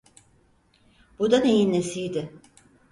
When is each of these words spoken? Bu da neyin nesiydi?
Bu 1.19 1.31
da 1.31 1.39
neyin 1.39 1.73
nesiydi? 1.73 2.29